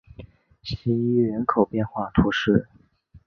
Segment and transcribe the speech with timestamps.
[0.63, 2.67] 希伊人口变化图示